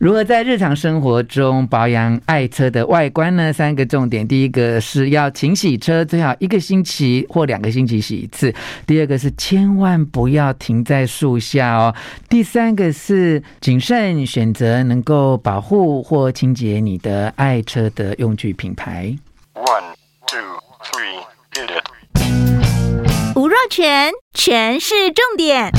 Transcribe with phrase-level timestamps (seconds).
[0.00, 3.52] 如何在日常生活中保养爱车的外观呢？
[3.52, 8.50] 三个重点：第一个是要勤洗车，最好一个星期或两个星期洗一次；
[8.86, 11.94] 第二个是千万不要停在树下哦；
[12.30, 19.14] 第三个是谨慎选择能够保护或清洁你的爱车的用具品牌。
[19.52, 19.84] One,
[20.26, 20.40] two,
[20.82, 21.20] three,
[21.52, 23.36] hit it！
[23.36, 25.70] 吴若全，全是重点，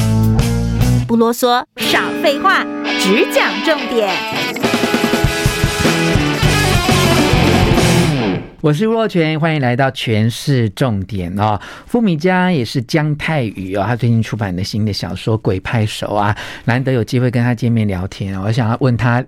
[1.07, 2.63] 不啰嗦，少废话。
[2.99, 4.09] 只讲重点。
[8.61, 11.59] 我是若泉，欢迎来到全市重点哦。
[11.88, 19.23] 傅米家也是姜泰宇哦，他最近出版的新的小说《鬼拍手》啊，难得有机会跟他见面聊天，我想要问他。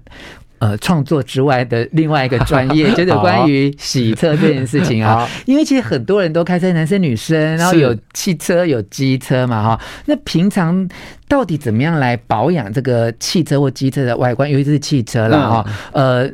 [0.64, 5.28] 呃，创作之外的另外一个专业， 就是关于洗车这件事情啊。
[5.46, 9.82] 因为其实很多人都开车，男生女生，然后有汽车有机车嘛，哈。
[10.06, 10.88] 那平常
[11.28, 14.50] 到底怎么样来保养这个汽车或机车的外观？
[14.50, 16.30] 尤其是汽车了哈，呃。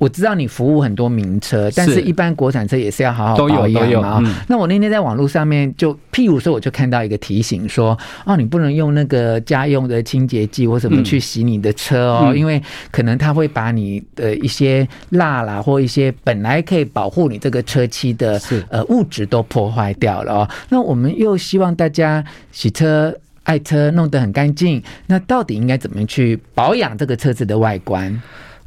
[0.00, 4.22] 我知道你服务很多名车，但是一般国产车也是要好好保养嘛。
[4.48, 20.48] 那我那天在网络上面就，譬如说，我就看到一个提醒说，哦，你不能用那个家用的清洁剂或什么去洗你的车哦，因为可能它会把你的一些蜡啦或一些本来可以保护你这个车漆的呃物质都破坏掉了哦。
[20.70, 28.18] 那我们又希望大家洗车爱车弄得很干净，那到底应该怎么去保养这个车子的外观？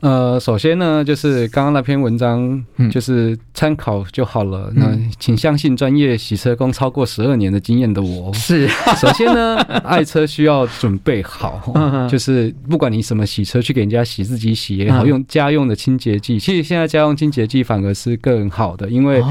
[0.03, 4.69] 呃，首先呢，就是刚刚那篇文章，就是参考就好了。
[4.75, 8.33] 嗯、那请相信专业洗车工超过十二年的经验的我。
[8.33, 8.67] 是，
[8.99, 11.73] 首先呢，爱车需要准备好，
[12.11, 16.37] 就是不管你什么洗车，去给人家洗，自己洗也好，用家用的清洁剂。
[16.37, 19.23] 其实现在家用清洁剂反而是更好的，因为。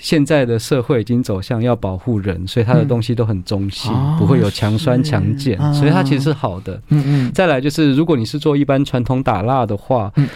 [0.00, 6.80] 现在的社会已经走向要保护人，所以它的东西都很中性，嗯、不会有强酸强碱，哦、所以它其实是好的。
[6.88, 7.32] 嗯嗯。
[7.32, 10.28] 再来就是，如果你是做一般传统打蜡的话，嗯、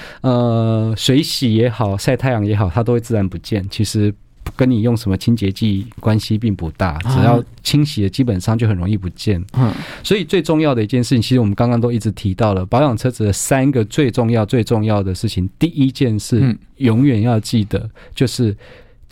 [0.90, 3.66] 呃，水洗也好，晒太阳也好，它都会自然不见。
[3.70, 4.12] 其实
[4.56, 9.42] 跟你用什么清洁剂关系并不大，只要清洗的基本上就很容易不见。
[9.56, 9.72] 嗯。
[10.02, 15.48] 所以最重要的一件事情，其实我们刚刚都一直提到了，保养车子的三个最重要、最重要的事情。
[15.58, 18.56] 第一件事，永远要记得就是。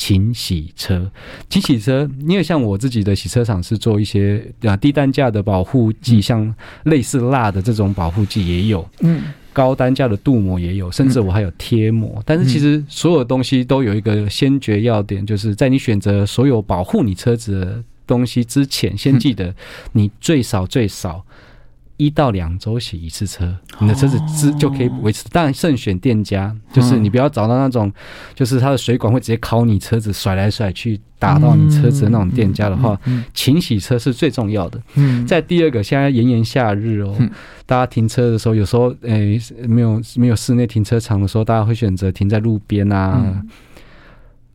[0.00, 1.10] 勤洗车，
[1.50, 12.22] 勤洗车，因为像我自己的洗车厂是做一些啊低单价的保护剂，像类似蜡的这种保护剂也有，嗯，高单价的镀膜也有，甚至我还有贴膜。
[12.24, 19.54] 但是其实所有东西都有一个先决要点，就是在你选择所有保护你车子的东西之前，先记得
[19.92, 21.22] 你最少最少。
[22.00, 25.22] 一到两周洗一次车，你的车子支就可以维持。
[25.30, 27.92] 当然，慎选店家，就是你不要找到那种，
[28.34, 32.98] 就是它的水管会直接烤你车子甩来甩去打到你车子的那种店家的话，
[33.34, 34.80] 勤洗车是最重要的。
[34.94, 37.14] 嗯在第二个，现在炎炎夏日哦，
[37.66, 43.42] 大家停车的时候，有时候诶没有没有室内停车场的时候，大家会选择停在路边啊，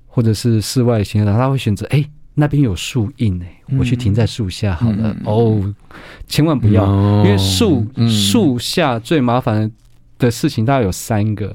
[0.07, 2.09] 或者是室外停车场，他会选择诶。
[2.35, 4.97] 那边有树荫哎，我去停在树下好了。
[5.01, 5.75] 嗯、哦，
[6.27, 9.71] 千万不要，嗯、因为树树下最麻烦的。
[10.17, 11.53] 的事情大概有三个，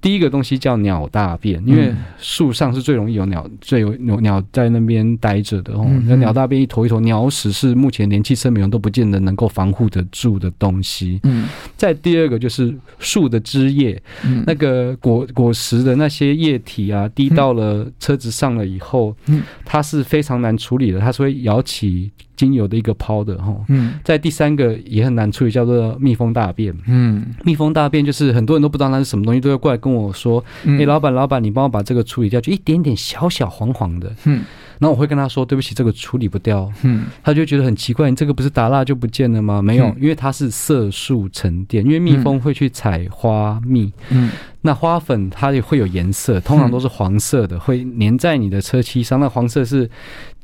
[0.00, 5.86] 第一个东西叫鸟大便，因为树上是最容易有鸟，最有鸟鸟在那边待着的哦。
[6.04, 11.18] 那鸟大便一坨一坨，鸟屎是目前连汽车美容都不见得能够防护得住的东西。
[11.24, 14.00] 嗯，再第二个就是树的枝叶，
[14.46, 19.42] 那个果果实的那些液体啊，滴到了车子上了以后，嗯。
[19.64, 22.10] 它是非常难处理的，它是会摇起。
[22.36, 34.42] 精油的一个泡的哈，嗯，在第三个也很难处理，叫做蜜蜂大便，嗯，蜜蜂大便就是很多人都不知道那是什么东西，都会过来跟我说，哎，老板，老板，你帮我把这个处理掉，就一点点小小黄黄的，嗯，
[34.80, 39.62] 然后我会跟他说，对不起，这个处理不掉，嗯，他就觉得很奇怪，你这个不是打蜡就不见了吗？
[39.62, 44.30] 没有，因为它是色素沉淀，因为蜜蜂会去采花蜜，嗯。
[44.66, 49.18] 那花粉它也会有颜色，通常都是黄色的，会粘在你的车漆上。
[49.18, 49.88] 那黄色是，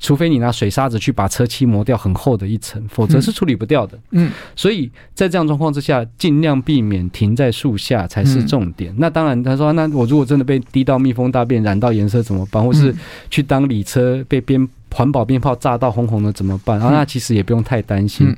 [0.00, 3.98] 除非你拿水沙子去把车漆磨掉很厚的一层，否则是处理不掉的。
[4.12, 8.94] 嗯，所以在这样状况之下，尽量避免停在树下才是重点。
[8.96, 12.64] 那当然，他说，那我如果真的被滴到蜜蜂大便染到颜色怎么办？
[12.64, 12.94] 或是
[13.28, 16.78] 去当礼车被鞭环保鞭炮炸到红红的怎么办？
[16.80, 18.34] 啊，那其实也不用太担心。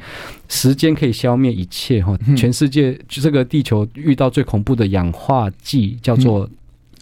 [0.48, 2.16] 时间可以消灭一切哈！
[2.36, 6.48] 全世界就这个地球遇到最恐怖的氧化剂叫做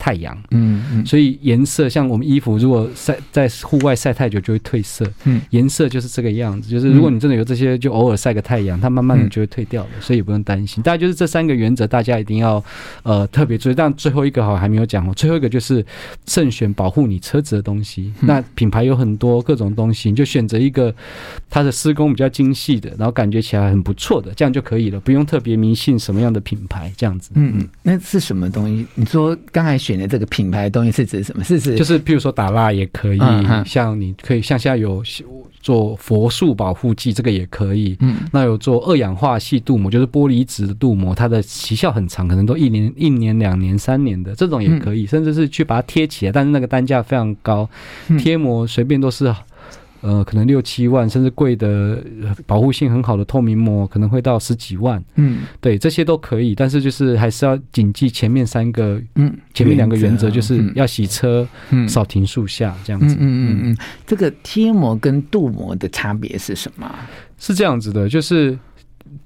[0.02, 10.82] 太阳，嗯嗯，所以颜色像我们衣服如果晒在户外晒太久就会褪色，嗯，颜色就是这个样子，就是如果你真的有这些，就偶尔晒个太阳，它慢慢的就会褪掉了，所以也不用担心。
[10.82, 12.62] 大概就是这三个原则，大家一定要
[13.04, 13.74] 呃特别注意。
[13.76, 15.86] 但最后一个好像还没有讲哦，最后一个就是
[16.26, 18.12] 慎选保护你车子的东西。
[18.18, 20.92] 那品牌有很多各种东西，你就选择一个
[21.48, 27.30] 它的施工比较精细的，然后感觉起来很不错的，这样就可以了，不用特别迷信什么样的品牌这样子。
[27.34, 28.84] 嗯嗯，那是什么东西？
[28.94, 31.42] 你说刚才选的这个品牌的东西是指什么？
[31.44, 35.02] 是指就是譬如说打蜡也可以，嗯、像你可以像现在有
[35.60, 37.96] 做佛塑保护剂，这个也可以。
[38.00, 47.68] 嗯，那有做二氧化系镀膜，就是玻璃质的镀膜，它的期效很长，可能都一年、一年、两年、三年的这种也可以，嗯、甚至是去把它贴起来，但是那个单价非常高，
[48.18, 49.32] 贴膜随便都是。
[50.02, 52.04] 呃，可能六七万，甚至贵的
[52.46, 55.02] 保护性很好的透明膜，可能会到十几万。
[55.14, 63.14] 嗯，对，这些都可以，但是就是还是要谨记前面三个，嗯，前面两个原则就是要洗车，嗯，少停树下这样子。
[63.14, 63.76] 嗯嗯嗯嗯，
[64.06, 66.94] 这个贴膜跟镀膜的差别是什么？
[67.38, 68.58] 是这样子的，就是。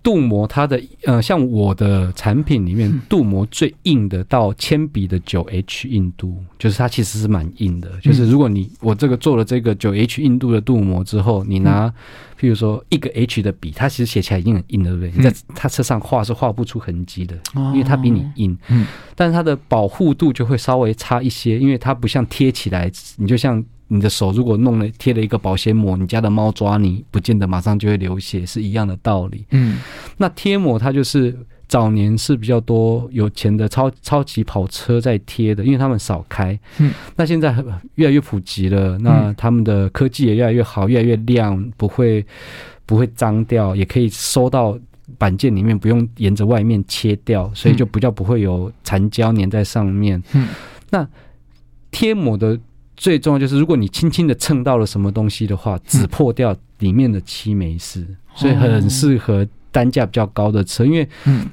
[0.06, 7.90] 镀膜它的呃，像我的产品里面，镀膜最硬的到铅笔的九 H 硬度，就是它其实是蛮硬的。
[8.00, 11.92] 就是如果你我这个做了这个九 H 硬度的镀膜之后，你拿
[12.40, 15.12] 譬如说一个 H 的笔，它其实写起来已经很硬了，对不对？
[15.16, 18.56] 你在它车上画是画不出痕迹的，因为它比你硬。
[18.68, 18.86] 嗯，
[19.16, 23.64] 但是它的保护度就会稍微差一些，因为它不像贴起来，你就像。
[23.88, 29.44] 你的手如果弄了贴了一个保鲜膜，你家的猫抓你，不见得马上就会流血，是一样的道理。
[29.50, 29.78] 嗯，
[30.16, 31.36] 那贴膜它就是
[31.68, 36.58] 早年是比较多有钱的超超级跑车在贴的，因为他们少开。
[36.78, 37.54] 嗯，那现在
[37.94, 42.26] 越来越普及了，那他们的科技也越来越好，越来越亮，不会
[42.86, 44.76] 不会脏掉，也可以收到
[45.16, 50.20] 板件里面，不用沿着外面切掉，所以就比较不会有残胶粘在上面。
[50.32, 50.48] 嗯，
[50.90, 51.08] 那
[51.92, 52.58] 贴膜的。
[52.96, 60.84] 最重要就是，如果你轻轻的蹭到了什么东西的话，只破掉里面的漆没事，嗯、所以很适合单价比较高的车。
[60.84, 61.08] 因为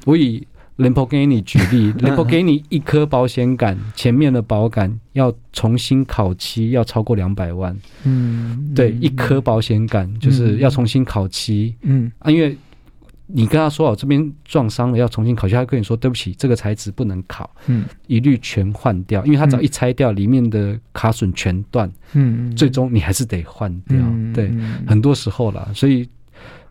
[0.06, 0.46] 我以
[0.78, 7.78] 兰博基尼举例，兰博基尼一颗保险杆前面的保杆要重新烤漆，要超过两百万。
[8.04, 11.76] 嗯，对，一颗保险杆就是要重新烤漆。
[11.82, 12.58] 嗯啊，因为。
[13.28, 23.98] 你跟他说我，这边撞伤了要重新烤，他跟你说对不起，这个材质不能烤，嗯，一律全换掉，因为他只要一拆掉，里面的卡榫全断，嗯，最终你还是得换掉，
[24.34, 24.52] 对，
[24.88, 26.08] 很多时候啦，所以，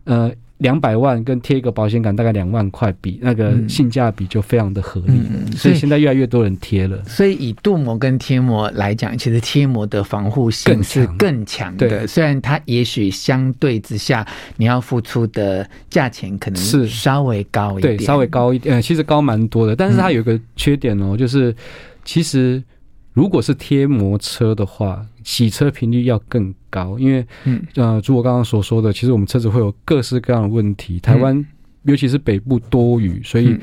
[0.05, 0.33] 呃。
[0.63, 5.21] 两百万跟贴一个保险杆大概两万块，比那个性价比就非常的合理，
[5.57, 7.03] 所以现在越来越多人贴了。
[7.05, 11.89] 所以以镀膜跟贴膜来讲，其实贴膜的防护性是更强的。
[11.89, 14.27] 对，虽然它也许相对之下
[14.57, 19.77] 你要付出的价钱可能是稍微高一点，对，稍微高一点，其实高蛮多的。
[19.77, 21.55] 但是它有个缺点哦，就是
[22.05, 22.63] 其实。
[23.13, 30.99] 如果是贴膜车的话，洗车频率要更高，因为，嗯，呃，如我刚刚所说的，其实我们车子会有各式各样的问题。
[30.99, 31.45] 台湾
[31.83, 33.55] 尤其是北部多雨，所以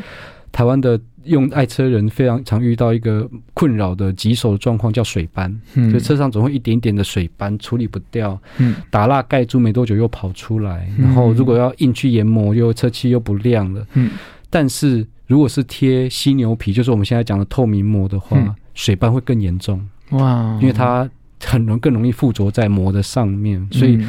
[0.52, 5.60] 台湾的用爱车人非常常遇到一个困扰的棘手的状况，叫水斑。
[5.74, 14.12] 嗯，就车上总会一点点的水斑处理不掉，嗯，打蜡盖住没多久又跑出来，然后如果要硬去研磨，又车漆又不亮了，嗯，
[14.52, 18.38] 但是如果是贴犀牛皮，就是我们现在讲的透明膜的话。
[18.80, 21.10] 水斑会更严重哇，因为它
[21.44, 24.00] 很容更容易附着在膜的上面，所以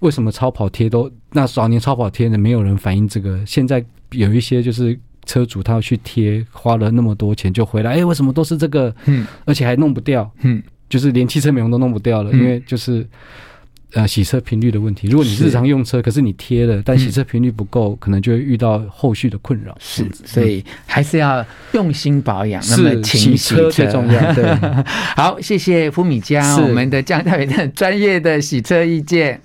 [0.00, 8.94] 为什么超跑贴都那早年超跑贴的没有人反映这个，现在有一些就是车主他要去贴，花了那么多钱就回来，哎，为什么都是这个？
[9.06, 13.08] 嗯，而且还弄不掉，嗯，就是连汽车美容都弄不掉了，因为就是。
[13.92, 15.08] 呃，洗车频率的问题。
[15.08, 19.76] 如果你日常用车，是可是你贴了，但洗车频率不够，嗯、可能就会遇到后续的困扰。
[19.80, 22.62] 是，所以还是要用心保养。
[22.62, 24.20] 是那么勤洗车最重要。
[24.32, 24.44] 对，
[25.16, 29.40] 好，谢谢福米家，是我们的江大伟的专业的洗车意见。